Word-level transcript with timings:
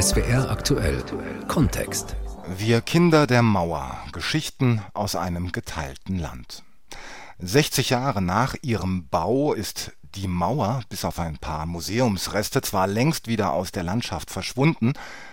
SWR 0.00 0.48
aktuell 0.48 1.02
Kontext. 1.48 2.14
Wir 2.56 2.80
Kinder 2.80 3.26
der 3.26 3.42
Mauer. 3.42 3.98
Geschichten 4.12 4.80
aus 4.94 5.16
einem 5.16 5.50
geteilten 5.50 6.20
Land. 6.20 6.62
60 7.40 7.90
Jahre 7.90 8.22
nach 8.22 8.54
ihrem 8.62 9.08
Bau 9.08 9.54
ist 9.54 9.90
die 10.14 10.28
Mauer, 10.28 10.82
bis 10.88 11.04
auf 11.04 11.18
ein 11.18 11.38
paar 11.38 11.66
Museumsreste, 11.66 12.62
zwar 12.62 12.86
längst 12.86 13.26
wieder 13.26 13.52
aus 13.52 13.72
der 13.72 13.82
Landschaft 13.82 14.30
verschwunden, 14.30 14.92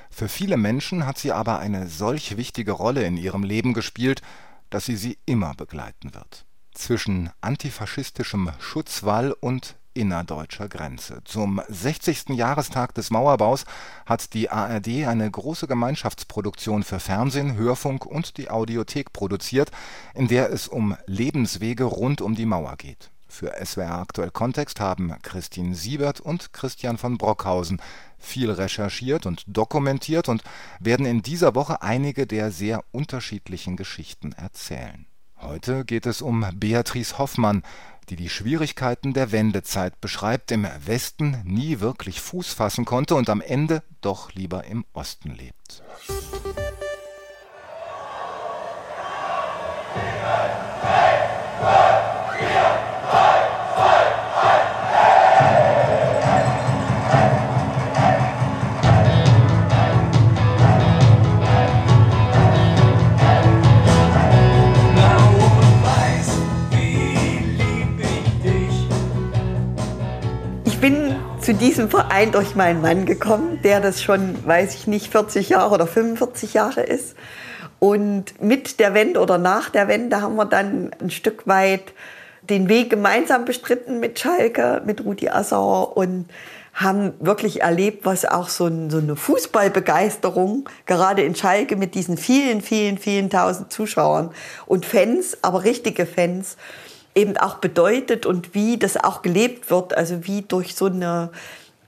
für 0.10 0.28
viele 0.28 0.58
Menschen 0.58 1.06
hat 1.06 1.20
sie 1.20 1.32
aber 1.32 1.60
eine 1.60 1.88
solch 1.88 2.36
wichtige 2.36 2.72
Rolle 2.72 3.04
in 3.04 3.18
ihrem 3.18 3.44
Leben 3.44 3.74
gespielt, 3.74 4.24
dass 4.72 4.86
sie 4.86 4.96
sie 4.96 5.20
immer 5.28 5.54
begleiten 5.54 6.16
wird. 6.16 6.46
Zwischen 6.74 7.30
antifaschistischem 7.42 8.52
Schutzwall 8.60 9.32
und 9.32 9.76
innerdeutscher 9.94 10.68
Grenze. 10.70 11.22
Zum 11.26 11.62
60. 11.68 12.30
Jahrestag 12.30 12.94
des 12.94 13.12
Mauerbaus 13.12 13.66
hat 14.06 14.34
die 14.34 14.50
ARD 14.50 15.08
eine 15.08 15.30
große 15.30 15.68
Gemeinschaftsproduktion 15.68 16.84
für 16.84 17.00
Fernsehen, 17.00 17.56
Hörfunk 17.56 18.06
und 18.06 18.38
die 18.38 18.50
Audiothek 18.50 19.14
produziert, 19.14 19.72
in 20.14 20.28
der 20.28 20.52
es 20.52 20.68
um 20.68 20.98
Lebenswege 21.06 21.86
rund 21.86 22.22
um 22.22 22.36
die 22.36 22.46
Mauer 22.46 22.76
geht. 22.78 23.12
Für 23.34 23.54
SWR 23.66 23.98
Aktuell 23.98 24.30
Kontext 24.30 24.80
haben 24.80 25.16
Christine 25.24 25.74
Siebert 25.74 26.20
und 26.20 26.54
Christian 26.54 27.00
von 27.00 27.18
Brockhausen 27.18 27.82
viel 28.20 28.52
recherchiert 28.52 29.26
und 29.26 29.44
dokumentiert 29.48 30.30
und 30.30 30.44
werden 30.80 31.08
in 31.08 31.24
dieser 31.24 31.56
Woche 31.56 31.82
einige 31.82 32.28
der 32.28 32.52
sehr 32.52 32.84
unterschiedlichen 32.92 33.76
Geschichten 33.76 34.34
erzählen. 34.34 35.08
Heute 35.44 35.84
geht 35.84 36.06
es 36.06 36.22
um 36.22 36.46
Beatrice 36.56 37.18
Hoffmann, 37.18 37.64
die 38.10 38.16
die 38.16 38.30
Schwierigkeiten 38.30 39.14
der 39.14 39.34
Wendezeit 39.34 40.00
beschreibt, 40.00 40.52
im 40.52 40.66
Westen 40.86 41.42
nie 41.44 41.82
wirklich 41.82 42.22
Fuß 42.22 42.54
fassen 42.54 42.86
konnte 42.86 43.16
und 43.16 43.30
am 43.30 43.42
Ende 43.42 43.84
doch 44.00 44.32
lieber 44.34 44.64
im 44.64 44.86
Osten 44.94 45.32
lebt. 45.32 45.84
Zu 71.40 71.54
diesem 71.54 71.90
Verein 71.90 72.34
durch 72.34 72.56
meinen 72.56 72.82
Mann 72.82 73.06
gekommen, 73.06 73.62
der 73.64 73.80
das 73.80 74.04
schon, 74.04 74.46
weiß 74.46 74.76
ich 74.76 74.86
nicht, 74.86 75.10
40 75.10 75.48
Jahre 75.48 75.74
oder 75.74 75.88
45 75.88 76.54
Jahre 76.54 76.82
ist. 76.82 77.16
Und 77.80 78.42
mit 78.42 78.82
der 78.82 78.94
Wende 78.94 79.22
oder 79.22 79.38
nach 79.38 79.70
der 79.70 79.88
Wende 79.88 80.22
haben 80.22 80.36
wir 80.36 80.44
dann 80.44 80.92
ein 81.00 81.10
Stück 81.10 81.48
weit 81.48 81.94
den 82.50 82.68
Weg 82.68 82.90
gemeinsam 82.90 83.46
bestritten 83.46 84.02
mit 84.02 84.20
Schalke, 84.20 84.82
mit 84.86 85.06
Rudi 85.06 85.30
Assauer 85.30 85.96
und 85.96 86.26
haben 86.74 87.14
wirklich 87.22 87.62
erlebt, 87.62 88.06
was 88.06 88.26
auch 88.26 88.50
so, 88.50 88.66
ein, 88.66 88.90
so, 88.90 88.98
eine 88.98 89.16
Fußballbegeisterung, 89.16 90.68
gerade 90.86 91.22
in 91.24 91.34
Schalke 91.34 91.78
mit 91.78 91.96
diesen 91.96 92.18
vielen, 92.18 92.62
vielen, 92.62 92.98
vielen 92.98 93.30
tausend 93.30 93.72
Zuschauern 93.72 94.32
und 94.66 94.86
Fans, 94.86 95.38
aber 95.44 95.64
richtige 95.64 96.06
Fans, 96.06 96.58
eben 97.16 97.38
auch 97.38 97.56
bedeutet 97.56 98.26
und 98.26 98.54
wie 98.56 98.78
das 98.78 98.98
auch 98.98 99.22
gelebt 99.22 99.70
wird, 99.70 99.96
also 99.96 100.26
wie 100.26 100.42
durch 100.42 100.76
so 100.76 100.86
eine 100.86 101.32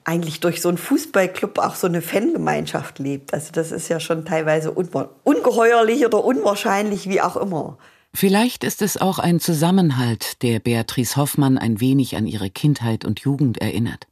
eigentlich 0.06 0.40
durch 0.40 0.62
so 0.62 0.70
einen 0.70 0.78
Fußballclub 0.78 1.58
auch 1.58 1.76
so 1.76 1.88
eine 1.88 2.02
Fangemeinschaft 2.02 3.00
lebt. 3.00 3.34
Also 3.34 3.52
das 3.52 3.72
ist 3.72 3.90
ja 3.90 4.00
schon 4.00 4.24
teilweise 4.24 4.72
ungeheuerlich 4.72 6.06
oder 6.06 6.24
unwahrscheinlich, 6.24 7.10
wie 7.10 7.22
auch 7.22 7.36
immer. 7.36 7.80
Vielleicht 8.14 8.64
ist 8.64 8.84
es 8.84 8.98
auch 8.98 9.20
ein 9.20 9.40
Zusammenhalt, 9.40 10.42
der 10.44 10.60
Beatrice 10.60 11.18
Hoffmann 11.18 11.58
ein 11.58 11.82
wenig 11.82 12.16
an 12.16 12.28
ihre 12.28 12.52
Kindheit 12.52 13.04
und 13.04 13.22
Jugend 13.22 13.58
erinnert. 13.58 14.08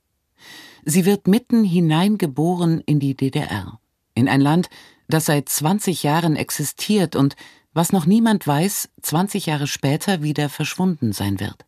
Sie 0.84 1.06
wird 1.06 1.28
mitten 1.28 1.64
hineingeboren 1.64 2.82
in 2.86 3.00
die 3.00 3.16
DDR, 3.16 3.80
in 4.16 4.28
ein 4.28 4.42
Land, 4.42 4.70
das 5.08 5.26
seit 5.26 5.48
20 5.48 6.04
Jahren 6.04 6.36
existiert 6.36 7.16
und 7.16 7.36
was 7.74 7.92
noch 7.92 8.06
niemand 8.06 8.46
weiß, 8.46 8.90
20 9.02 9.48
Jahre 9.48 9.68
später 9.68 10.22
wieder 10.22 10.50
verschwunden 10.50 11.14
sein 11.14 11.40
wird. 11.40 11.66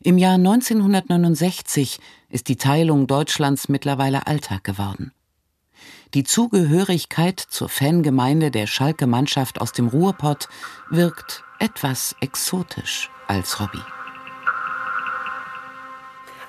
Im 0.00 0.16
Jahr 0.16 0.34
1969 0.34 1.98
ist 2.28 2.48
die 2.48 2.56
Teilung 2.56 3.06
Deutschlands 3.06 3.68
mittlerweile 3.68 4.26
Alltag 4.26 4.64
geworden. 4.64 5.12
Die 6.14 6.24
Zugehörigkeit 6.24 7.38
zur 7.38 7.68
Fangemeinde 7.68 8.50
der 8.50 8.66
Schalke-Mannschaft 8.66 9.60
aus 9.60 9.72
dem 9.72 9.88
Ruhrpott 9.88 10.48
wirkt 10.88 11.44
etwas 11.58 12.16
exotisch 12.20 13.10
als 13.26 13.60
Hobby. 13.60 13.80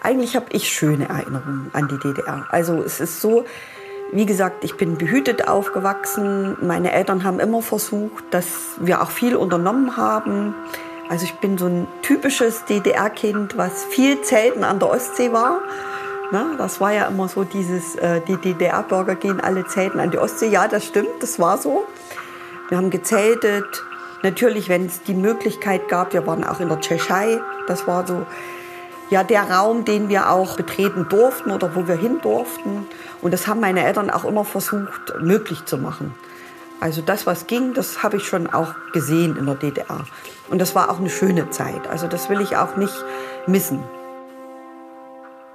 Eigentlich 0.02 0.36
habe 0.36 0.48
ich 0.52 0.70
schöne 0.70 1.10
Erinnerungen 1.10 1.72
an 1.74 1.90
die 1.90 1.98
DDR. 1.98 2.48
Also 2.52 2.82
es 2.84 3.02
ist 3.02 3.20
so, 3.20 3.46
wie 4.12 4.26
gesagt, 4.26 4.64
ich 4.64 4.76
bin 4.76 4.98
behütet 4.98 5.48
aufgewachsen. 5.48 6.58
Meine 6.62 6.92
Eltern 6.92 7.24
haben 7.24 7.40
immer 7.40 7.62
versucht, 7.62 8.24
dass 8.32 8.46
wir 8.80 9.02
auch 9.02 9.12
viel 9.12 9.36
unternommen 9.36 9.98
haben. 9.98 10.56
Also 11.10 11.26
ich 11.26 11.34
bin 11.36 11.58
so 11.58 11.68
ein 11.68 11.88
typisches 12.02 12.66
DDR-Kind, 12.66 13.58
was 13.58 13.86
viel 13.86 14.22
Zelten 14.22 14.64
an 14.64 14.80
der 14.80 14.90
Ostsee 14.90 15.32
war. 15.32 15.62
Na, 16.32 16.56
das 16.58 16.80
war 16.80 16.94
ja 16.94 17.08
immer 17.08 17.28
so 17.28 17.44
dieses, 17.44 17.96
äh, 17.96 18.22
die 18.22 18.38
DDR-Bürger 18.38 19.16
gehen 19.16 19.40
alle 19.40 19.66
Zelten 19.66 20.00
an 20.00 20.12
die 20.12 20.20
Ostsee. 20.20 20.48
Ja, 20.48 20.68
das 20.68 20.86
stimmt, 20.86 21.10
das 21.22 21.40
war 21.40 21.58
so. 21.58 21.86
Wir 22.70 22.78
haben 22.78 22.92
gezeltet. 22.92 23.84
Natürlich, 24.22 24.70
wenn 24.70 24.86
es 24.86 25.02
die 25.02 25.16
Möglichkeit 25.16 25.88
gab, 25.88 26.14
wir 26.14 26.28
waren 26.28 26.44
auch 26.44 26.60
in 26.60 26.70
der 26.70 26.80
Tschechei. 26.80 27.40
Das 27.68 27.88
war 27.88 28.06
so 28.06 28.26
ja 29.10 29.24
der 29.24 29.50
Raum, 29.50 29.86
den 29.86 30.10
wir 30.10 30.32
auch 30.32 30.56
betreten 30.56 31.08
durften 31.10 31.52
oder 31.52 31.76
wo 31.76 31.88
wir 31.88 31.96
hin 31.96 32.20
durften. 32.22 32.88
Und 33.22 33.34
das 33.34 33.48
haben 33.48 33.60
meine 33.60 33.84
Eltern 33.84 34.10
auch 34.10 34.26
immer 34.26 34.46
versucht, 34.46 35.14
möglich 35.22 35.66
zu 35.66 35.78
machen. 35.78 36.14
Also 36.80 37.02
das, 37.02 37.26
was 37.26 37.48
ging, 37.48 37.74
das 37.74 38.04
habe 38.04 38.18
ich 38.18 38.24
schon 38.24 38.48
auch 38.48 38.74
gesehen 38.94 39.36
in 39.36 39.46
der 39.46 39.56
DDR. 39.56 40.06
Und 40.50 40.60
das 40.60 40.76
war 40.76 40.90
auch 40.90 41.00
eine 41.00 41.10
schöne 41.10 41.50
Zeit. 41.50 41.88
Also 41.88 42.08
das 42.08 42.30
will 42.30 42.40
ich 42.42 42.56
auch 42.56 42.78
nicht 42.78 42.94
missen. 43.48 43.84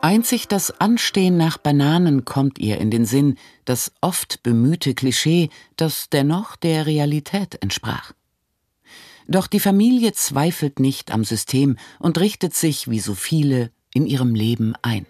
Einzig 0.03 0.49
das 0.49 0.83
Anstehen 0.83 1.39
nach 1.39 1.57
Bananen 1.57 2.27
kommt 2.27 2.59
ihr 2.59 2.77
in 2.79 2.91
den 2.91 3.07
Sinn, 3.07 3.39
das 3.65 3.91
oft 4.03 4.43
bemühte 4.43 4.93
Klischee, 4.93 5.49
das 5.77 6.11
dennoch 6.11 6.57
der 6.57 6.85
Realität 6.85 7.57
entsprach. 7.63 8.13
Doch 9.27 9.47
die 9.47 9.61
Familie 9.61 10.13
zweifelt 10.13 10.81
nicht 10.81 11.13
am 11.13 11.25
System 11.25 11.77
und 11.99 12.21
richtet 12.21 12.55
sich, 12.55 12.91
wie 12.91 13.01
so 13.01 13.15
viele, 13.15 13.71
in 13.95 14.07
ihrem 14.07 14.35
Leben 14.35 14.75
ein. 14.83 15.07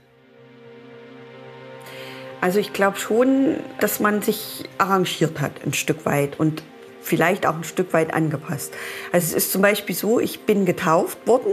Also 2.41 2.59
ich 2.59 2.75
glaube 2.75 2.99
schon, 2.99 3.57
dass 3.81 4.01
man 4.01 4.21
sich 4.21 4.65
arrangiert 4.77 5.41
hat 5.41 5.65
ein 5.65 5.73
Stück 5.73 6.05
weit 6.05 6.39
und 6.39 6.63
vielleicht 7.01 7.47
auch 7.47 7.55
ein 7.55 7.65
Stück 7.65 7.95
weit 7.95 8.13
angepasst. 8.13 8.75
Also 9.13 9.29
es 9.29 9.45
ist 9.45 9.53
zum 9.53 9.63
Beispiel 9.63 9.95
so, 9.95 10.21
ich 10.21 10.41
bin 10.41 10.67
getauft 10.67 11.27
worden, 11.27 11.53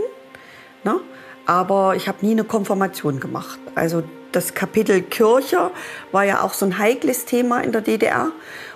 ne? 0.84 1.00
aber 1.46 1.96
ich 1.96 2.10
habe 2.10 2.26
nie 2.26 2.34
eine 2.34 2.44
Konfirmation 2.44 3.22
gemacht. 3.22 3.60
Also 3.74 4.04
das 4.34 4.54
Kapitel 4.54 5.02
Kirche 5.02 5.72
war 6.12 6.26
ja 6.26 6.42
auch 6.42 6.54
so 6.54 6.66
ein 6.66 6.78
heikles 6.78 7.26
Thema 7.26 7.62
in 7.62 7.72
der 7.72 7.82
DDR. 7.82 8.32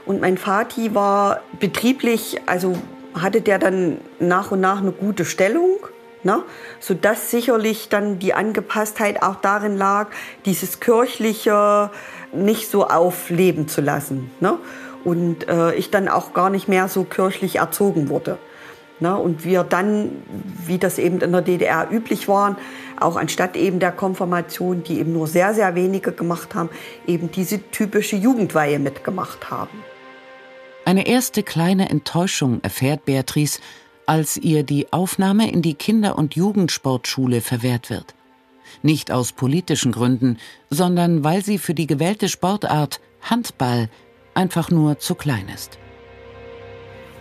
Und 0.05 0.21
mein 0.21 0.37
Vati 0.37 0.95
war 0.95 1.41
betrieblich, 1.59 2.37
also 2.45 2.77
hatte 3.15 3.41
der 3.41 3.59
dann 3.59 3.97
nach 4.19 4.51
und 4.51 4.61
nach 4.61 4.81
eine 4.81 4.91
gute 4.91 5.25
Stellung, 5.25 5.77
ne? 6.23 6.43
sodass 6.79 7.31
sicherlich 7.31 7.89
dann 7.89 8.19
die 8.19 8.33
Angepasstheit 8.33 9.23
auch 9.23 9.35
darin 9.35 9.77
lag, 9.77 10.07
dieses 10.45 10.79
kirchliche 10.79 11.89
nicht 12.33 12.69
so 12.69 12.87
aufleben 12.87 13.67
zu 13.67 13.81
lassen. 13.81 14.29
Ne? 14.39 14.57
Und 15.03 15.47
äh, 15.47 15.73
ich 15.75 15.91
dann 15.91 16.09
auch 16.09 16.33
gar 16.33 16.49
nicht 16.49 16.67
mehr 16.67 16.87
so 16.87 17.03
kirchlich 17.03 17.57
erzogen 17.57 18.09
wurde. 18.09 18.37
Ne? 18.99 19.15
Und 19.15 19.43
wir 19.45 19.63
dann, 19.63 20.11
wie 20.65 20.77
das 20.77 20.97
eben 20.97 21.21
in 21.21 21.31
der 21.31 21.41
DDR 21.41 21.87
üblich 21.91 22.27
war, 22.27 22.57
auch 22.99 23.17
anstatt 23.17 23.55
eben 23.55 23.79
der 23.79 23.91
Konfirmation, 23.91 24.83
die 24.83 24.99
eben 24.99 25.13
nur 25.13 25.27
sehr, 25.27 25.53
sehr 25.53 25.75
wenige 25.75 26.11
gemacht 26.11 26.55
haben, 26.55 26.69
eben 27.05 27.29
diese 27.31 27.59
typische 27.71 28.15
Jugendweihe 28.15 28.79
mitgemacht 28.79 29.51
haben. 29.51 29.83
Eine 30.85 31.07
erste 31.07 31.41
kleine 31.41 31.89
Enttäuschung 31.89 32.59
erfährt 32.61 33.05
Beatrice, 33.05 33.59
als 34.05 34.37
ihr 34.37 34.61
die 34.61 34.93
Aufnahme 34.93 35.51
in 35.51 35.63
die 35.63 35.73
Kinder- 35.73 36.15
und 36.15 36.35
Jugendsportschule 36.35 37.41
verwehrt 37.41 37.89
wird. 37.89 38.13
Nicht 38.83 39.11
aus 39.11 39.31
politischen 39.31 39.91
Gründen, 39.91 40.37
sondern 40.69 41.23
weil 41.23 41.43
sie 41.43 41.57
für 41.57 41.73
die 41.73 41.87
gewählte 41.87 42.29
Sportart 42.29 43.01
Handball 43.23 43.89
einfach 44.35 44.69
nur 44.69 44.99
zu 44.99 45.15
klein 45.15 45.49
ist. 45.51 45.79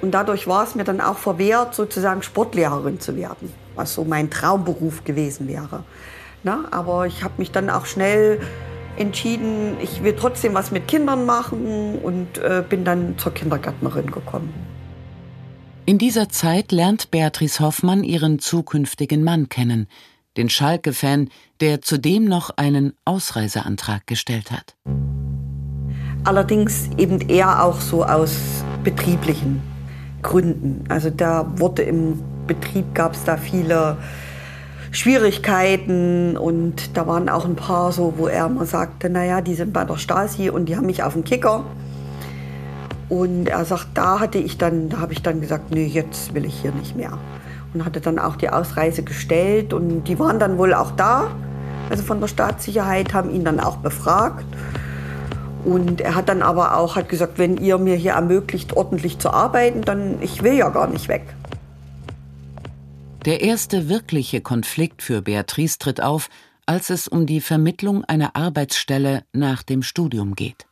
Und 0.03 0.11
dadurch 0.11 0.47
war 0.47 0.65
es 0.65 0.75
mir 0.75 0.85
dann 0.85 1.01
auch 1.01 1.17
verwehrt, 1.17 1.75
sozusagen 1.75 2.23
Sportlehrerin 2.23 3.01
zu 3.01 3.17
werden, 3.17 3.51
was 3.77 3.95
so 3.95 4.05
mein 4.05 4.29
Traumberuf 4.29 5.05
gewesen 5.05 5.49
wäre. 5.49 5.85
Na, 6.43 6.67
aber 6.71 7.07
ich 7.07 7.25
habe 7.25 7.35
mich 7.39 7.51
dann 7.51 7.71
auch 7.71 7.87
schnell 7.87 8.43
entschieden, 8.97 9.77
ich 9.81 10.03
will 10.03 10.15
trotzdem 10.19 10.55
was 10.55 10.71
mit 10.71 10.89
Kindern 10.89 11.27
machen 11.27 11.99
und 12.03 12.39
äh, 12.39 12.63
bin 12.69 12.85
dann 12.85 13.19
zur 13.19 13.35
Kindergärtnerin 13.35 14.11
gekommen. 14.11 14.53
In 15.87 15.99
dieser 15.99 16.29
Zeit 16.31 16.73
lernt 16.73 17.11
Beatrice 17.11 17.61
Hoffmann 17.61 18.05
ihren 18.05 18.39
zukünftigen 18.39 19.23
Mann 19.23 19.49
kennen, 19.51 19.87
den 20.37 20.49
Schalke-Fan, 20.49 21.29
der 21.61 21.83
zudem 21.83 22.25
noch 22.25 22.51
einen 22.57 22.95
Ausreiseantrag 23.05 24.07
gestellt 24.07 24.51
hat. 24.51 24.77
Allerdings 26.25 26.89
eben 26.97 27.21
eher 27.29 27.63
auch 27.63 27.81
so 27.81 28.03
aus 28.03 28.35
betrieblichen 28.83 29.63
Gründen. 30.23 30.85
Also 30.89 31.11
da 31.11 31.53
wurde 31.59 31.83
im 31.83 32.23
Betrieb 32.47 32.95
gab 32.95 33.13
es 33.13 33.25
da 33.25 33.37
viele 33.37 33.99
Schwierigkeiten 34.95 36.37
und 36.37 36.97
da 36.97 37.07
waren 37.09 37.29
auch 37.29 37.45
ein 37.45 37.57
paar 37.57 37.91
so, 37.91 38.15
wo 38.17 38.29
er 38.29 38.49
mal 38.49 38.65
sagte, 38.65 39.11
naja, 39.11 39.41
die 39.41 39.55
sind 39.55 39.73
bei 39.73 39.85
der 39.85 39.97
Stasi 39.97 40.51
und 40.51 40.67
die 40.67 40.77
haben 40.77 40.87
mich 40.87 41.03
auf 41.03 41.15
dem 41.15 41.25
Kicker. 41.25 41.65
Und 43.09 43.49
er 43.49 43.65
sagt, 43.65 43.89
da 43.95 44.21
hatte 44.21 44.39
ich 44.39 44.57
dann, 44.57 44.89
da 44.89 45.01
habe 45.01 45.13
ich 45.13 45.21
dann 45.21 45.41
gesagt, 45.41 45.73
nee, 45.73 45.87
jetzt 45.87 46.33
will 46.33 46.45
ich 46.45 46.55
hier 46.61 46.71
nicht 46.71 46.97
mehr. 46.97 47.19
Und 47.75 47.85
hatte 47.85 48.01
dann 48.01 48.21
auch 48.21 48.37
die 48.37 48.49
Ausreise 48.49 49.03
gestellt 49.03 49.73
und 49.73 50.05
die 50.05 50.19
waren 50.21 50.39
dann 50.39 50.59
wohl 50.59 50.73
auch 50.73 50.93
da, 50.93 51.33
also 51.91 52.05
von 52.05 52.21
der 52.21 52.29
Staatssicherheit, 52.29 53.13
haben 53.15 53.31
ihn 53.31 53.45
dann 53.45 53.59
auch 53.59 53.79
befragt. 53.79 54.47
Und 55.65 56.03
er 56.03 56.15
hat 56.15 56.29
dann 56.29 56.43
aber 56.43 56.77
auch 56.77 56.95
hat 56.95 57.09
gesagt, 57.09 57.39
wenn 57.39 57.57
ihr 57.57 57.79
mir 57.79 57.97
hier 57.97 58.13
ermöglicht, 58.13 58.77
ordentlich 58.77 59.19
zu 59.19 59.33
arbeiten, 59.33 59.83
dann 59.83 60.19
ich 60.21 60.45
will 60.45 60.55
ja 60.55 60.69
gar 60.69 60.87
nicht 60.87 61.09
weg. 61.09 61.35
Der 63.27 63.41
erste 63.41 63.89
wirkliche 63.89 64.43
Konflikt 64.43 65.03
für 65.03 65.23
Beatrice 65.23 65.79
tritt 65.79 66.03
auf, 66.03 66.29
als 66.67 66.91
es 66.91 67.09
um 67.09 67.25
die 67.25 67.41
Vermittlung 67.41 68.05
einer 68.05 68.37
Arbeitsstelle 68.37 69.25
nach 69.33 69.63
dem 69.63 69.83
Studium 69.83 70.35
geht. 70.35 70.67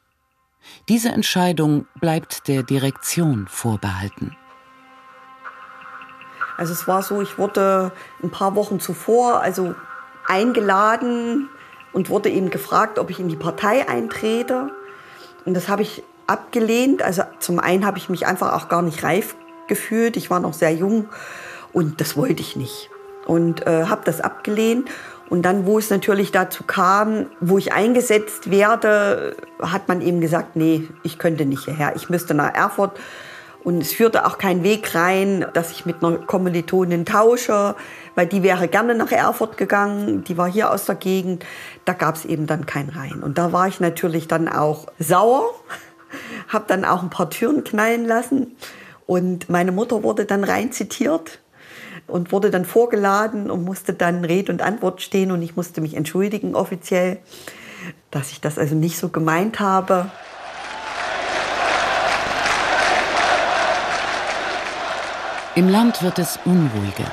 Diese 0.90 1.08
Entscheidung 1.08 1.86
bleibt 1.98 2.48
der 2.48 2.62
Direktion 2.62 3.46
vorbehalten. 3.48 4.36
Also 6.58 6.74
es 6.74 6.86
war 6.86 7.02
so, 7.02 7.22
ich 7.22 7.38
wurde 7.38 7.90
ein 8.22 8.30
paar 8.30 8.54
Wochen 8.54 8.80
zuvor 8.80 9.40
also 9.40 9.74
eingeladen 10.28 11.48
und 11.94 12.10
wurde 12.10 12.28
eben 12.28 12.50
gefragt, 12.50 12.98
ob 12.98 13.08
ich 13.08 13.18
in 13.18 13.30
die 13.30 13.36
Partei 13.36 13.88
eintrete. 13.88 14.70
Und 15.46 15.54
das 15.54 15.70
habe 15.70 15.80
ich 15.80 16.02
abgelehnt. 16.26 17.00
Also 17.00 17.22
zum 17.38 17.58
einen 17.58 17.86
habe 17.86 17.96
ich 17.96 18.10
mich 18.10 18.26
einfach 18.26 18.52
auch 18.52 18.68
gar 18.68 18.82
nicht 18.82 19.02
reif 19.02 19.36
gefühlt. 19.68 20.18
Ich 20.18 20.28
war 20.28 20.38
noch 20.38 20.52
sehr 20.52 20.74
jung 20.74 21.08
und 21.72 22.00
das 22.00 22.16
wollte 22.16 22.42
ich 22.42 22.56
nicht. 22.56 22.90
Und 23.26 23.66
äh, 23.66 23.84
habe 23.84 24.02
das 24.04 24.20
abgelehnt. 24.20 24.88
Und 25.30 25.42
dann, 25.42 25.64
wo 25.64 25.78
es 25.78 25.88
natürlich 25.88 26.32
dazu 26.32 26.64
kam, 26.64 27.26
wo 27.40 27.56
ich 27.56 27.72
eingesetzt 27.72 28.50
werde, 28.50 29.36
hat 29.60 29.88
man 29.88 30.02
eben 30.02 30.20
gesagt, 30.20 30.56
nee, 30.56 30.88
ich 31.02 31.18
könnte 31.18 31.46
nicht 31.46 31.64
hierher. 31.64 31.94
Ich 31.96 32.10
müsste 32.10 32.34
nach 32.34 32.54
Erfurt. 32.54 32.98
Und 33.64 33.80
es 33.80 33.92
führte 33.92 34.26
auch 34.26 34.38
kein 34.38 34.64
Weg 34.64 34.94
rein, 34.94 35.46
dass 35.54 35.70
ich 35.70 35.86
mit 35.86 36.02
einer 36.02 36.18
Kommilitonin 36.18 37.06
tausche, 37.06 37.76
weil 38.16 38.26
die 38.26 38.42
wäre 38.42 38.66
gerne 38.66 38.94
nach 38.94 39.12
Erfurt 39.12 39.56
gegangen. 39.56 40.24
Die 40.24 40.36
war 40.36 40.50
hier 40.50 40.72
aus 40.72 40.84
der 40.86 40.96
Gegend. 40.96 41.46
Da 41.84 41.92
gab 41.92 42.16
es 42.16 42.24
eben 42.24 42.48
dann 42.48 42.66
kein 42.66 42.88
Rein. 42.88 43.22
Und 43.22 43.38
da 43.38 43.52
war 43.52 43.68
ich 43.68 43.78
natürlich 43.78 44.26
dann 44.26 44.48
auch 44.48 44.86
sauer, 44.98 45.44
habe 46.48 46.64
dann 46.66 46.84
auch 46.84 47.02
ein 47.02 47.10
paar 47.10 47.30
Türen 47.30 47.62
knallen 47.62 48.04
lassen. 48.04 48.56
Und 49.06 49.48
meine 49.48 49.72
Mutter 49.72 50.02
wurde 50.02 50.24
dann 50.24 50.42
rein 50.42 50.72
zitiert 50.72 51.41
und 52.06 52.32
wurde 52.32 52.50
dann 52.50 52.64
vorgeladen 52.64 53.50
und 53.50 53.64
musste 53.64 53.92
dann 53.92 54.24
Rede 54.24 54.52
und 54.52 54.62
Antwort 54.62 55.02
stehen 55.02 55.30
und 55.30 55.42
ich 55.42 55.56
musste 55.56 55.80
mich 55.80 55.94
entschuldigen 55.94 56.54
offiziell, 56.54 57.18
dass 58.10 58.30
ich 58.30 58.40
das 58.40 58.58
also 58.58 58.74
nicht 58.74 58.98
so 58.98 59.08
gemeint 59.08 59.60
habe. 59.60 60.10
Im 65.54 65.68
Land 65.68 66.02
wird 66.02 66.18
es 66.18 66.38
unruhiger. 66.44 67.12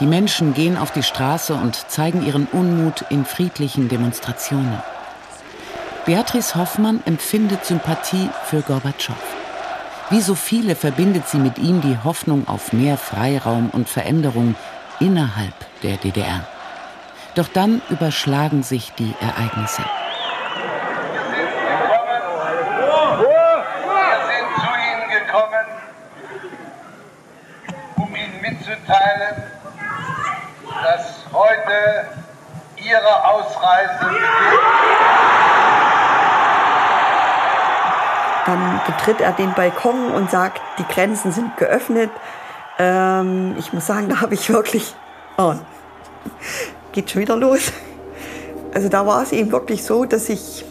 Die 0.00 0.06
Menschen 0.06 0.54
gehen 0.54 0.78
auf 0.78 0.90
die 0.92 1.02
Straße 1.02 1.52
und 1.52 1.74
zeigen 1.90 2.24
ihren 2.24 2.46
Unmut 2.46 3.04
in 3.10 3.24
friedlichen 3.24 3.88
Demonstrationen. 3.88 4.82
Beatrice 6.06 6.54
Hoffmann 6.54 7.02
empfindet 7.04 7.66
Sympathie 7.66 8.30
für 8.44 8.62
Gorbatschow. 8.62 9.37
Wie 10.10 10.20
so 10.22 10.34
viele 10.34 10.74
verbindet 10.74 11.28
sie 11.28 11.38
mit 11.38 11.58
ihm 11.58 11.82
die 11.82 11.98
Hoffnung 12.02 12.48
auf 12.48 12.72
mehr 12.72 12.96
Freiraum 12.96 13.68
und 13.70 13.88
Veränderung 13.88 14.54
innerhalb 15.00 15.54
der 15.82 15.98
DDR. 15.98 16.46
Doch 17.34 17.48
dann 17.48 17.82
überschlagen 17.90 18.62
sich 18.62 18.92
die 18.98 19.14
Ereignisse. 19.20 19.82
Mitzuteilen, 28.68 29.42
dass 30.82 31.24
heute 31.32 32.08
Ihre 32.76 33.24
Ausreise 33.24 33.98
beginnt. 34.00 34.97
Dann 38.48 38.80
betritt 38.86 39.20
er 39.20 39.32
den 39.32 39.52
Balkon 39.52 40.10
und 40.10 40.30
sagt, 40.30 40.62
die 40.78 40.84
Grenzen 40.84 41.32
sind 41.32 41.58
geöffnet. 41.58 42.08
Ähm, 42.78 43.54
ich 43.58 43.74
muss 43.74 43.86
sagen, 43.86 44.08
da 44.08 44.22
habe 44.22 44.32
ich 44.32 44.48
wirklich, 44.48 44.94
oh, 45.36 45.52
geht 46.92 47.10
schon 47.10 47.20
wieder 47.20 47.36
los. 47.36 47.70
Also 48.72 48.88
da 48.88 49.04
war 49.04 49.22
es 49.22 49.32
eben 49.32 49.52
wirklich 49.52 49.84
so, 49.84 50.06
dass 50.06 50.30
ich 50.30 50.64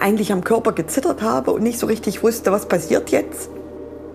eigentlich 0.00 0.32
am 0.32 0.42
Körper 0.42 0.72
gezittert 0.72 1.20
habe 1.20 1.50
und 1.50 1.62
nicht 1.62 1.78
so 1.78 1.86
richtig 1.86 2.22
wusste, 2.22 2.52
was 2.52 2.66
passiert 2.66 3.10
jetzt. 3.10 3.50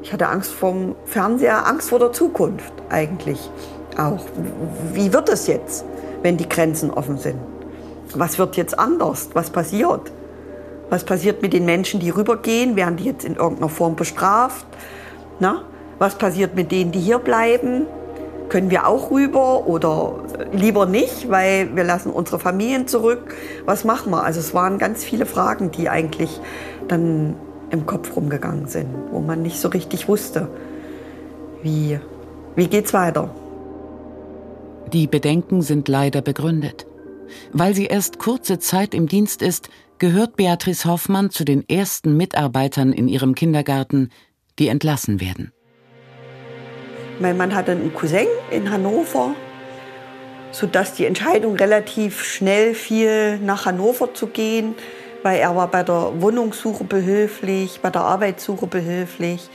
Ich 0.01 0.11
hatte 0.11 0.27
Angst 0.27 0.51
vom 0.51 0.95
Fernseher, 1.05 1.67
Angst 1.67 1.89
vor 1.89 1.99
der 1.99 2.11
Zukunft 2.11 2.73
eigentlich 2.89 3.51
auch. 3.99 4.25
Wie 4.93 5.13
wird 5.13 5.29
es 5.29 5.45
jetzt, 5.45 5.85
wenn 6.23 6.37
die 6.37 6.49
Grenzen 6.49 6.89
offen 6.89 7.19
sind? 7.19 7.39
Was 8.15 8.39
wird 8.39 8.57
jetzt 8.57 8.79
anders? 8.79 9.29
Was 9.33 9.51
passiert? 9.51 10.11
Was 10.89 11.03
passiert 11.03 11.41
mit 11.41 11.53
den 11.53 11.65
Menschen, 11.65 11.99
die 11.99 12.09
rübergehen? 12.09 12.75
Werden 12.75 12.97
die 12.97 13.05
jetzt 13.05 13.25
in 13.25 13.35
irgendeiner 13.35 13.69
Form 13.69 13.95
bestraft? 13.95 14.65
Na? 15.39 15.63
Was 15.97 16.17
passiert 16.17 16.55
mit 16.55 16.71
denen, 16.71 16.91
die 16.91 16.99
hier 16.99 17.19
bleiben? 17.19 17.87
Können 18.49 18.69
wir 18.69 18.87
auch 18.87 19.09
rüber 19.09 19.65
oder 19.65 20.19
lieber 20.51 20.85
nicht, 20.85 21.29
weil 21.31 21.75
wir 21.75 21.83
lassen 21.83 22.11
unsere 22.11 22.37
Familien 22.37 22.87
zurück? 22.87 23.33
Was 23.65 23.83
machen 23.85 24.11
wir? 24.11 24.23
Also 24.23 24.39
es 24.39 24.53
waren 24.53 24.77
ganz 24.77 25.03
viele 25.03 25.25
Fragen, 25.25 25.71
die 25.71 25.89
eigentlich 25.89 26.39
dann 26.87 27.35
im 27.71 27.85
Kopf 27.85 28.15
rumgegangen 28.15 28.67
sind, 28.67 28.87
wo 29.11 29.19
man 29.19 29.41
nicht 29.41 29.59
so 29.59 29.69
richtig 29.69 30.07
wusste, 30.07 30.47
wie, 31.63 31.99
wie 32.55 32.67
geht's 32.67 32.93
weiter. 32.93 33.31
Die 34.93 35.07
Bedenken 35.07 35.61
sind 35.61 35.87
leider 35.87 36.21
begründet. 36.21 36.85
Weil 37.51 37.73
sie 37.73 37.87
erst 37.87 38.19
kurze 38.19 38.59
Zeit 38.59 38.93
im 38.93 39.07
Dienst 39.07 39.41
ist, 39.41 39.69
gehört 39.99 40.35
Beatrice 40.35 40.85
Hoffmann 40.85 41.29
zu 41.29 41.45
den 41.45 41.67
ersten 41.67 42.17
Mitarbeitern 42.17 42.93
in 42.93 43.07
ihrem 43.07 43.35
Kindergarten, 43.35 44.09
die 44.59 44.67
entlassen 44.67 45.21
werden. 45.21 45.51
Mein 47.19 47.37
Mann 47.37 47.55
hatte 47.55 47.71
einen 47.71 47.93
Cousin 47.93 48.27
in 48.51 48.69
Hannover, 48.69 49.35
sodass 50.51 50.93
die 50.93 51.05
Entscheidung 51.05 51.55
relativ 51.55 52.23
schnell 52.23 52.73
fiel, 52.75 53.39
nach 53.39 53.65
Hannover 53.65 54.13
zu 54.13 54.27
gehen, 54.27 54.75
weil 55.23 55.39
er 55.39 55.55
war 55.55 55.69
bei 55.69 55.83
der 55.83 56.21
Wohnungssuche 56.21 56.83
behilflich, 56.83 57.79
bei 57.81 57.89
der 57.89 58.01
Arbeitssuche 58.01 58.67
behilflich. 58.67 59.49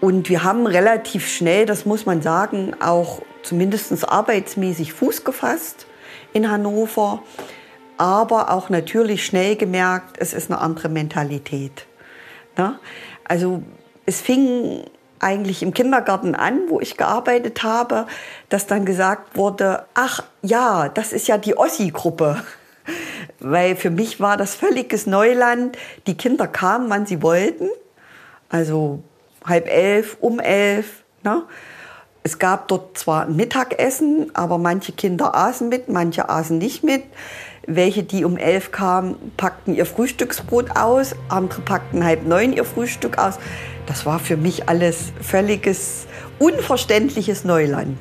Und 0.00 0.28
wir 0.28 0.44
haben 0.44 0.66
relativ 0.66 1.28
schnell, 1.28 1.64
das 1.64 1.86
muss 1.86 2.06
man 2.06 2.22
sagen, 2.22 2.74
auch 2.80 3.22
zumindest 3.42 4.08
arbeitsmäßig 4.08 4.92
Fuß 4.92 5.24
gefasst 5.24 5.86
in 6.32 6.50
Hannover 6.50 7.22
aber 7.98 8.50
auch 8.50 8.70
natürlich 8.70 9.24
schnell 9.26 9.56
gemerkt, 9.56 10.16
es 10.18 10.32
ist 10.32 10.50
eine 10.50 10.60
andere 10.60 10.88
Mentalität. 10.88 11.86
Ne? 12.56 12.78
Also 13.24 13.62
es 14.06 14.20
fing 14.20 14.84
eigentlich 15.20 15.62
im 15.62 15.74
Kindergarten 15.74 16.34
an, 16.34 16.60
wo 16.68 16.80
ich 16.80 16.96
gearbeitet 16.96 17.62
habe, 17.62 18.06
dass 18.48 18.66
dann 18.66 18.84
gesagt 18.84 19.36
wurde, 19.36 19.84
ach 19.94 20.22
ja, 20.42 20.88
das 20.88 21.12
ist 21.12 21.28
ja 21.28 21.38
die 21.38 21.56
Ossi-Gruppe. 21.56 22.42
Weil 23.40 23.76
für 23.76 23.90
mich 23.90 24.20
war 24.20 24.36
das 24.36 24.54
völliges 24.54 25.06
Neuland. 25.06 25.76
Die 26.06 26.16
Kinder 26.16 26.46
kamen, 26.46 26.88
wann 26.90 27.06
sie 27.06 27.22
wollten. 27.22 27.68
Also 28.48 29.02
halb 29.44 29.68
elf, 29.68 30.16
um 30.20 30.40
elf. 30.40 31.02
Ne? 31.22 31.42
Es 32.22 32.38
gab 32.38 32.68
dort 32.68 32.98
zwar 32.98 33.26
Mittagessen, 33.26 34.30
aber 34.34 34.58
manche 34.58 34.92
Kinder 34.92 35.34
aßen 35.34 35.68
mit, 35.68 35.88
manche 35.88 36.28
aßen 36.28 36.58
nicht 36.58 36.84
mit. 36.84 37.02
Welche, 37.66 38.02
die 38.02 38.24
um 38.24 38.36
elf 38.36 38.70
kamen, 38.72 39.16
packten 39.36 39.74
ihr 39.74 39.86
Frühstücksbrot 39.86 40.76
aus, 40.76 41.14
andere 41.28 41.60
packten 41.60 42.04
halb 42.04 42.26
neun 42.26 42.52
ihr 42.52 42.64
Frühstück 42.64 43.18
aus. 43.18 43.38
Das 43.86 44.04
war 44.06 44.18
für 44.18 44.36
mich 44.36 44.68
alles 44.68 45.12
völliges, 45.20 46.06
unverständliches 46.38 47.44
Neuland. 47.44 47.98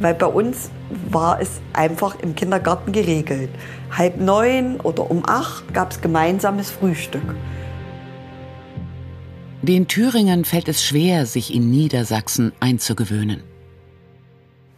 Weil 0.00 0.14
bei 0.14 0.26
uns 0.26 0.70
war 1.10 1.40
es 1.40 1.60
einfach 1.72 2.18
im 2.20 2.34
Kindergarten 2.34 2.92
geregelt. 2.92 3.50
Halb 3.96 4.18
neun 4.18 4.80
oder 4.80 5.10
um 5.10 5.22
acht 5.26 5.72
gab 5.72 5.92
es 5.92 6.00
gemeinsames 6.00 6.70
Frühstück. 6.70 7.34
Den 9.62 9.86
Thüringern 9.86 10.44
fällt 10.44 10.68
es 10.68 10.84
schwer, 10.84 11.24
sich 11.24 11.54
in 11.54 11.70
Niedersachsen 11.70 12.52
einzugewöhnen. 12.58 13.51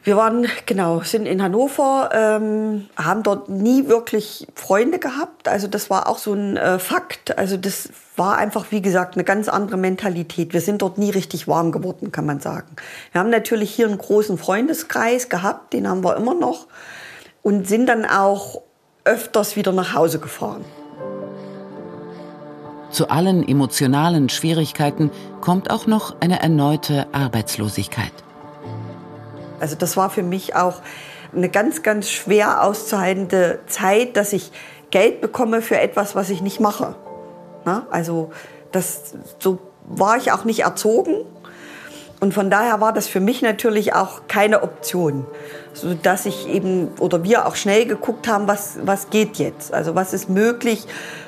Wir 0.04 0.18
waren, 0.18 0.46
genau, 0.66 1.00
sind 1.00 1.25
in 1.25 1.42
Hannover, 1.42 2.11
ähm, 2.12 2.88
haben 2.94 3.23
dort 3.23 3.49
nie 3.49 3.88
wirklich 3.88 4.46
Freunde 4.54 4.99
gehabt. 4.99 5.49
Also 5.49 5.66
das 5.66 5.88
war 5.88 6.11
auch 6.11 6.18
so 6.18 6.34
ein 6.34 6.58
äh, 6.58 6.78
Fakt. 6.78 7.38
Also 7.38 7.56
das 7.56 7.88
war 8.14 8.37
einfach, 8.37 8.66
wie 8.70 8.82
gesagt, 8.82 9.14
eine 9.14 9.25
ganz 9.25 9.49
andere 9.49 9.78
Mentalität. 9.78 10.52
Wir 10.52 10.61
sind 10.61 10.82
dort 10.82 10.99
nie 10.99 11.08
richtig 11.08 11.49
warm 11.49 11.73
geworden, 11.73 12.12
kann 12.12 12.26
man 12.26 12.40
sagen. 12.40 12.76
Wir 13.12 13.23
haben 13.23 13.30
natürlich 13.30 13.75
hier 13.75 13.87
einen 13.87 13.96
großen 13.96 14.37
Freundeskreis 14.37 15.30
gehabt, 15.30 15.73
den 15.73 15.88
haben 15.88 16.04
wir 16.04 16.16
immer 16.18 16.34
noch. 16.34 16.66
Und 17.42 17.66
sind 17.66 17.87
dann 17.87 18.04
auch 18.04 18.61
öfters 19.04 19.56
wieder 19.56 19.73
nach 19.73 19.94
Hause 19.94 20.18
gefahren. 20.18 20.66
Zu 22.90 23.08
allen 23.08 23.49
emotionalen 23.49 24.28
Schwierigkeiten 24.28 25.11
kommt 25.40 25.70
auch 25.70 25.87
noch 25.87 26.20
eine 26.20 26.42
erneute 26.42 27.06
Arbeitslosigkeit. 27.12 28.12
Also 29.61 29.76
das 29.76 29.96
war 29.96 30.11
für 30.11 30.23
mich 30.23 30.54
auch 30.54 30.80
eine 31.34 31.49
ganz, 31.49 31.82
ganz 31.82 32.11
schwer 32.11 32.62
auszuhaltende 32.62 33.61
Zeit, 33.66 34.16
dass 34.16 34.32
ich 34.32 34.52
Geld 34.90 35.20
bekomme 35.20 35.62
für 35.62 35.78
etwas, 35.78 36.14
was 36.14 36.30
ich 36.30 36.40
nicht 36.42 36.61
mache. 36.61 36.94
Na, 37.64 37.87
also 37.90 38.30
das, 38.73 39.14
so 39.38 39.58
war 39.87 40.16
ich 40.16 40.32
auch 40.32 40.44
nicht 40.44 40.61
erzogen. 40.61 41.25
Und 42.20 42.32
von 42.32 42.49
daher 42.49 42.80
war 42.80 42.92
das 42.92 43.06
für 43.06 43.20
mich 43.20 43.42
natürlich 43.42 43.94
auch 43.94 44.23
keine 44.28 44.62
Option, 44.62 45.26
so 45.75 45.94
dass 45.94 46.25
ich 46.26 46.49
eben 46.49 46.88
oder 46.99 47.23
wir 47.23 47.46
auch 47.46 47.56
schnell 47.56 47.87
geguckt 47.87 48.28
haben, 48.28 48.49
was 48.49 48.78
was 48.82 49.11
geht 49.11 49.37
jetzt, 49.37 49.75
also 49.75 49.94
was 49.94 50.14
ist 50.14 50.30
möglich, 50.30 50.87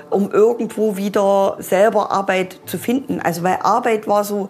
um 0.08 0.30
irgendwo 0.30 0.96
wieder 0.96 1.56
selber 1.58 2.12
Arbeit 2.12 2.60
zu 2.66 2.78
finden. 2.78 3.20
Also 3.20 3.42
weil 3.42 3.58
Arbeit 3.62 4.06
war 4.06 4.24
so 4.24 4.48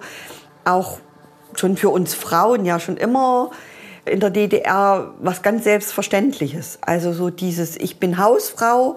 auch 0.64 0.98
schon 1.60 1.76
für 1.76 1.90
uns 1.90 2.14
Frauen 2.14 2.64
ja 2.64 2.78
schon 2.78 2.96
immer 2.96 3.50
in 4.04 4.20
der 4.20 4.30
DDR 4.30 5.14
was 5.18 5.42
ganz 5.42 5.64
Selbstverständliches. 5.64 6.78
Also 6.80 7.12
so 7.12 7.30
dieses, 7.30 7.76
ich 7.76 7.98
bin 7.98 8.18
Hausfrau 8.18 8.96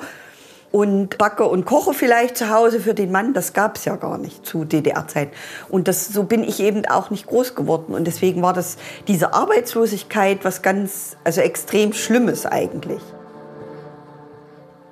und 0.72 1.18
backe 1.18 1.46
und 1.46 1.66
koche 1.66 1.94
vielleicht 1.94 2.38
zu 2.38 2.50
Hause 2.50 2.80
für 2.80 2.94
den 2.94 3.12
Mann, 3.12 3.34
das 3.34 3.54
gab 3.54 3.78
es 3.78 3.86
ja 3.86 3.96
gar 3.96 4.18
nicht 4.18 4.46
zu 4.46 4.66
DDR-Zeit. 4.66 5.30
Und 5.68 5.88
das, 5.88 6.08
so 6.08 6.24
bin 6.24 6.44
ich 6.44 6.60
eben 6.60 6.86
auch 6.86 7.10
nicht 7.10 7.26
groß 7.26 7.56
geworden. 7.56 7.94
Und 7.94 8.06
deswegen 8.06 8.42
war 8.42 8.54
das 8.54 8.78
diese 9.08 9.34
Arbeitslosigkeit 9.34 10.46
was 10.46 10.62
ganz, 10.62 11.18
also 11.24 11.42
extrem 11.42 11.94
Schlimmes 11.94 12.46
eigentlich. 12.46 13.02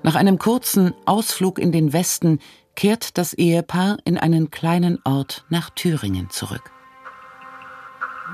Nach 0.04 0.16
einem 0.16 0.40
kurzen 0.40 0.94
Ausflug 1.06 1.60
in 1.60 1.72
den 1.72 1.94
Westen 1.94 2.40
kehrt 2.76 3.18
das 3.18 3.34
Ehepaar 3.34 3.98
in 4.06 4.18
einen 4.18 4.52
kleinen 4.52 5.00
Ort 5.04 5.46
nach 5.50 5.70
Thüringen 5.72 6.30
zurück. 6.30 6.77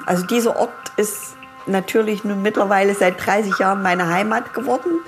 Also 0.05 0.25
dieser 0.25 0.55
Ort 0.55 0.71
ist 0.97 1.35
natürlich 1.65 2.23
nun 2.23 2.41
mittlerweile 2.41 2.93
seit 2.93 3.25
30 3.25 3.59
Jahren 3.59 3.81
meine 3.81 4.09
Heimat 4.09 4.53
geworden. 4.53 4.99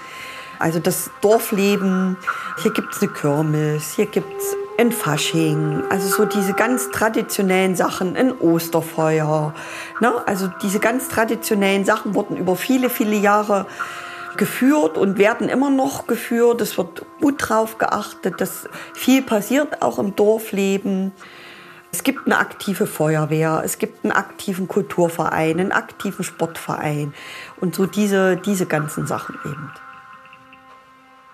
Also 0.60 0.80
das 0.80 1.10
Dorfleben, 1.22 2.18
hier 2.62 2.72
gibt 2.72 2.94
es 2.94 3.02
eine 3.02 3.12
Kirmes, 3.12 3.94
hier 3.96 4.06
gibt 4.06 4.42
es 4.42 4.56
ein 4.78 4.92
Fasching, 4.92 5.84
also 5.90 6.08
so 6.08 6.25
diese 6.25 6.54
ganz 6.54 6.92
traditionellen 6.92 7.75
Sachen, 7.75 8.16
ein 8.16 8.38
Osterfeuer. 8.40 9.54
Ne? 10.02 10.14
Also 10.25 10.50
diese 10.62 10.80
ganz 10.80 11.08
traditionellen 11.08 11.86
Sachen 11.86 12.14
wurden 12.14 12.38
über 12.38 12.56
viele, 12.56 12.90
viele 12.90 13.16
Jahre 13.16 13.66
geführt 14.38 14.98
und 14.98 15.18
werden 15.18 15.50
immer 15.50 15.70
noch 15.70 16.08
geführt. 16.08 16.62
Es 16.62 16.78
wird 16.78 17.06
gut 17.22 17.36
drauf 17.38 17.78
geachtet, 17.78 18.42
dass 18.42 18.68
viel 18.94 19.22
passiert 19.22 19.82
auch 19.82 19.98
im 20.00 20.16
Dorfleben. 20.16 21.14
Es 21.96 22.04
gibt 22.04 22.25
eine 22.25 22.40
aktive 22.40 22.88
Feuerwehr, 22.88 23.62
es 23.64 23.78
gibt 23.78 24.04
einen 24.04 24.12
aktiven 24.12 24.68
Kulturverein, 24.68 25.62
einen 25.62 25.72
aktiven 25.72 26.25
Sportverein 26.25 27.14
und 27.62 27.74
so 27.74 27.86
diese, 27.86 28.36
diese 28.36 28.66
ganzen 28.66 29.08
Sachen 29.08 29.38
eben. 29.46 29.72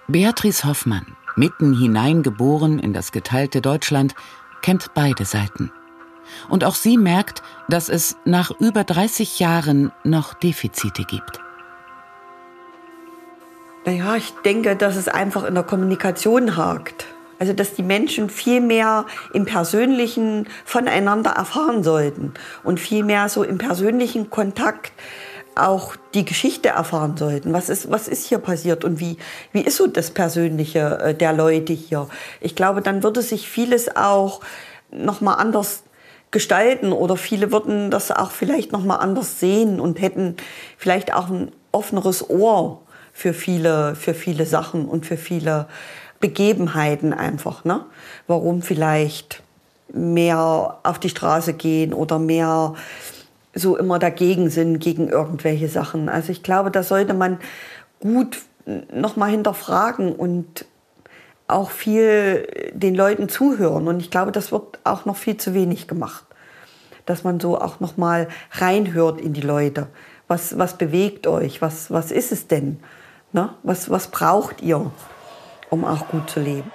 Beatrice 0.07 0.63
Hoffmann, 0.65 1.17
mitten 1.35 1.75
hineingeboren 1.75 2.77
in 2.77 2.93
das 2.93 3.11
geteilte 3.11 3.59
Deutschland, 3.59 4.13
kennt 4.61 4.93
beide 4.93 5.25
Seiten. 5.25 5.71
Und 6.47 6.63
auch 6.63 6.75
sie 6.75 6.95
merkt, 6.95 7.41
dass 7.67 7.89
es 7.89 8.15
nach 8.23 8.51
über 8.59 8.83
30 8.83 9.39
Jahren 9.39 9.91
noch 10.03 10.35
Defizite 10.35 11.05
gibt. 11.05 11.39
Naja, 13.83 14.15
ich 14.15 14.31
denke, 14.45 14.75
dass 14.75 14.95
es 14.95 15.07
einfach 15.07 15.43
in 15.43 15.55
der 15.55 15.63
Kommunikation 15.63 16.55
hakt. 16.55 17.07
Also, 17.41 17.53
dass 17.53 17.73
die 17.73 17.81
Menschen 17.81 18.29
viel 18.29 18.61
mehr 18.61 19.07
im 19.33 19.45
Persönlichen 19.45 20.47
voneinander 20.63 21.31
erfahren 21.31 21.81
sollten 21.83 22.35
und 22.63 22.79
viel 22.79 23.03
mehr 23.03 23.29
so 23.29 23.41
im 23.41 23.57
persönlichen 23.57 24.29
Kontakt 24.29 24.91
auch 25.55 25.95
die 26.13 26.23
Geschichte 26.23 26.69
erfahren 26.69 27.17
sollten. 27.17 27.51
Was 27.51 27.69
ist, 27.69 27.89
was 27.89 28.07
ist 28.07 28.27
hier 28.27 28.37
passiert 28.37 28.85
und 28.85 28.99
wie, 28.99 29.17
wie 29.53 29.61
ist 29.61 29.77
so 29.77 29.87
das 29.87 30.11
Persönliche 30.11 30.99
äh, 30.99 31.15
der 31.15 31.33
Leute 31.33 31.73
hier? 31.73 32.09
Ich 32.41 32.55
glaube, 32.55 32.83
dann 32.83 33.01
würde 33.01 33.23
sich 33.23 33.49
vieles 33.49 33.95
auch 33.95 34.41
nochmal 34.91 35.39
anders 35.39 35.81
gestalten 36.29 36.91
oder 36.91 37.17
viele 37.17 37.51
würden 37.51 37.89
das 37.89 38.11
auch 38.11 38.29
vielleicht 38.29 38.71
nochmal 38.71 38.99
anders 38.99 39.39
sehen 39.39 39.79
und 39.79 39.99
hätten 39.99 40.37
vielleicht 40.77 41.11
auch 41.11 41.31
ein 41.31 41.51
offeneres 41.71 42.29
Ohr 42.29 42.83
für 43.13 43.33
viele, 43.33 43.95
für 43.95 44.13
viele 44.13 44.45
Sachen 44.45 44.85
und 44.85 45.07
für 45.07 45.17
viele 45.17 45.65
Begebenheiten 46.21 47.13
einfach. 47.13 47.65
Ne? 47.65 47.85
Warum 48.27 48.61
vielleicht 48.61 49.43
mehr 49.93 50.77
auf 50.83 50.99
die 50.99 51.09
Straße 51.09 51.53
gehen 51.53 51.93
oder 51.93 52.19
mehr 52.19 52.75
so 53.53 53.75
immer 53.75 53.99
dagegen 53.99 54.49
sind 54.49 54.79
gegen 54.79 55.09
irgendwelche 55.09 55.67
Sachen. 55.67 56.07
Also 56.07 56.31
ich 56.31 56.43
glaube, 56.43 56.71
da 56.71 56.83
sollte 56.83 57.13
man 57.13 57.39
gut 57.99 58.39
noch 58.93 59.15
mal 59.15 59.29
hinterfragen 59.29 60.13
und 60.13 60.65
auch 61.47 61.71
viel 61.71 62.71
den 62.73 62.95
Leuten 62.95 63.27
zuhören. 63.27 63.87
Und 63.87 63.99
ich 63.99 64.09
glaube, 64.09 64.31
das 64.31 64.51
wird 64.51 64.79
auch 64.83 65.05
noch 65.05 65.17
viel 65.17 65.37
zu 65.37 65.53
wenig 65.53 65.87
gemacht, 65.87 66.23
dass 67.05 67.23
man 67.23 67.39
so 67.39 67.59
auch 67.59 67.79
noch 67.79 67.97
mal 67.97 68.29
reinhört 68.51 69.19
in 69.19 69.33
die 69.33 69.41
Leute. 69.41 69.87
Was, 70.27 70.57
was 70.57 70.77
bewegt 70.77 71.27
euch? 71.27 71.61
Was, 71.61 71.91
was 71.91 72.11
ist 72.11 72.31
es 72.31 72.47
denn? 72.47 72.79
Ne? 73.33 73.49
Was, 73.63 73.89
was 73.89 74.07
braucht 74.07 74.61
ihr, 74.61 74.91
um 75.71 75.85
auch 75.85 76.07
gut 76.09 76.29
zu 76.29 76.39
leben? 76.39 76.71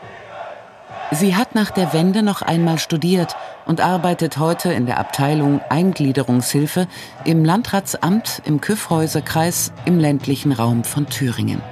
Sie 1.12 1.37
hat 1.37 1.55
nach 1.55 1.71
der 1.71 1.93
Wende 1.93 2.25
noch 2.25 2.43
einmal 2.43 2.81
studiert 2.81 3.37
und 3.65 3.81
arbeitet 3.81 4.38
heute 4.38 4.73
in 4.73 4.87
der 4.87 4.99
Abteilung 4.99 5.61
Eingliederungshilfe 5.69 6.88
im 7.25 7.45
Landratsamt 7.45 8.43
im 8.45 8.61
Kyffhäuserkreis 8.61 9.73
im 9.85 10.00
ländlichen 10.00 10.50
Raum 10.50 10.83
von 10.83 11.07
Thüringen. 11.07 11.62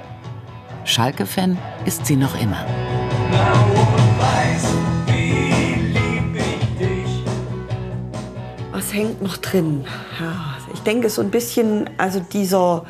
Schalke-Fan 0.85 1.57
ist 1.85 2.05
sie 2.05 2.15
noch 2.15 2.39
immer. 2.39 2.63
Was 8.71 8.93
hängt 8.93 9.21
noch 9.21 9.37
drin? 9.37 9.85
Ja, 10.19 10.55
ich 10.73 10.79
denke 10.81 11.09
so 11.09 11.21
ein 11.21 11.31
bisschen, 11.31 11.89
also 11.97 12.21
dieser 12.21 12.85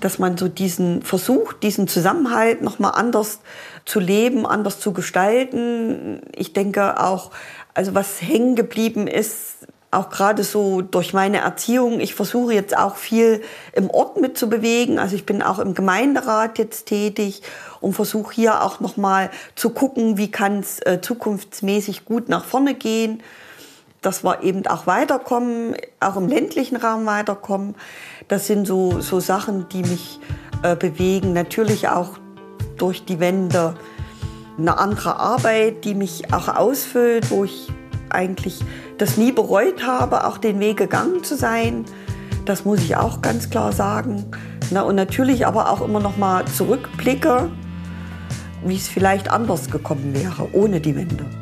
dass 0.00 0.18
man 0.18 0.36
so 0.36 0.48
diesen 0.48 1.02
Versuch, 1.02 1.52
diesen 1.52 1.88
Zusammenhalt 1.88 2.62
noch 2.62 2.78
mal 2.78 2.90
anders 2.90 3.40
zu 3.84 4.00
leben, 4.00 4.46
anders 4.46 4.80
zu 4.80 4.92
gestalten. 4.92 6.22
Ich 6.34 6.52
denke 6.52 7.00
auch, 7.00 7.30
also 7.74 7.94
was 7.94 8.20
hängen 8.20 8.56
geblieben 8.56 9.06
ist, 9.06 9.56
auch 9.92 10.08
gerade 10.10 10.44
so 10.44 10.82
durch 10.82 11.12
meine 11.12 11.38
Erziehung. 11.38 11.98
Ich 11.98 12.14
versuche 12.14 12.54
jetzt 12.54 12.76
auch 12.76 12.96
viel 12.96 13.42
im 13.72 13.90
Ort 13.90 14.20
mitzubewegen. 14.20 14.98
Also 14.98 15.16
ich 15.16 15.26
bin 15.26 15.42
auch 15.42 15.58
im 15.58 15.74
Gemeinderat 15.74 16.58
jetzt 16.58 16.86
tätig 16.86 17.42
und 17.80 17.94
versuche 17.94 18.34
hier 18.34 18.62
auch 18.62 18.78
noch 18.78 18.96
mal 18.96 19.30
zu 19.56 19.70
gucken, 19.70 20.16
wie 20.16 20.30
kann 20.30 20.60
es 20.60 20.80
äh, 20.80 21.00
zukunftsmäßig 21.00 22.04
gut 22.04 22.28
nach 22.28 22.44
vorne 22.44 22.74
gehen 22.74 23.22
dass 24.02 24.24
wir 24.24 24.42
eben 24.42 24.66
auch 24.66 24.86
weiterkommen, 24.86 25.76
auch 26.00 26.16
im 26.16 26.28
ländlichen 26.28 26.76
Raum 26.76 27.06
weiterkommen. 27.06 27.74
Das 28.28 28.46
sind 28.46 28.66
so, 28.66 29.00
so 29.00 29.20
Sachen, 29.20 29.68
die 29.68 29.82
mich 29.82 30.20
äh, 30.62 30.76
bewegen. 30.76 31.32
Natürlich 31.32 31.88
auch 31.88 32.18
durch 32.78 33.04
die 33.04 33.20
Wende 33.20 33.74
eine 34.58 34.78
andere 34.78 35.16
Arbeit, 35.16 35.84
die 35.84 35.94
mich 35.94 36.32
auch 36.32 36.48
ausfüllt, 36.48 37.30
wo 37.30 37.44
ich 37.44 37.68
eigentlich 38.10 38.60
das 38.98 39.16
nie 39.16 39.32
bereut 39.32 39.86
habe, 39.86 40.26
auch 40.26 40.38
den 40.38 40.60
Weg 40.60 40.78
gegangen 40.78 41.22
zu 41.22 41.36
sein. 41.36 41.84
Das 42.44 42.64
muss 42.64 42.80
ich 42.80 42.96
auch 42.96 43.22
ganz 43.22 43.50
klar 43.50 43.72
sagen. 43.72 44.26
Na, 44.70 44.82
und 44.82 44.96
natürlich 44.96 45.46
aber 45.46 45.70
auch 45.70 45.80
immer 45.80 46.00
noch 46.00 46.16
mal 46.16 46.44
zurückblicke, 46.46 47.50
wie 48.64 48.76
es 48.76 48.88
vielleicht 48.88 49.30
anders 49.30 49.70
gekommen 49.70 50.14
wäre 50.14 50.48
ohne 50.52 50.80
die 50.80 50.94
Wende. 50.96 51.39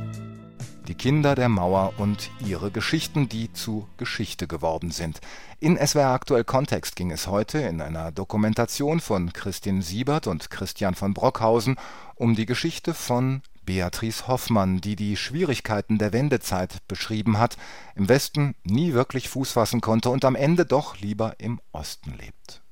Kinder 0.99 1.37
der 1.37 1.49
Mauer 1.49 1.95
und 1.97 2.31
ihre 2.45 2.73
Geschichten, 2.73 3.29
die 3.29 3.53
zu 3.53 3.87
Geschichte 3.97 4.49
geworden 4.49 4.91
sind. 4.91 5.21
In 5.61 5.79
SWR 5.79 6.09
aktuell 6.09 6.43
Kontext 6.43 6.97
ging 6.97 7.13
es 7.13 7.29
heute 7.29 7.59
in 7.59 7.81
einer 7.81 8.11
Dokumentation 8.11 8.99
von 8.99 9.33
Christin 9.33 9.81
Siebert 9.81 10.27
und 10.27 10.51
Christian 10.51 10.97
von 10.97 11.15
Brockhausen 11.15 11.77
um 12.17 12.35
die 12.35 12.47
Geschichte 12.47 12.95
von 12.95 13.43
Beatrice 13.65 14.27
Hoffmann, 14.27 14.81
die 14.81 14.97
die 14.97 15.17
Schwierigkeiten 15.17 15.99
der 15.99 16.13
Wendezeit 16.13 16.79
beschrieben 16.89 17.39
hat, 17.39 17.57
im 17.95 18.09
Westen 18.09 18.57
nie 18.65 18.93
wirklich 18.93 19.29
Fuß 19.29 19.53
fassen 19.53 19.81
konnte 19.81 20.11
und 20.11 20.25
am 20.25 20.35
Ende 20.35 20.67
doch 20.67 20.99
lieber 20.99 21.37
im 21.39 21.61
Osten 21.71 22.15
lebt 22.19 22.63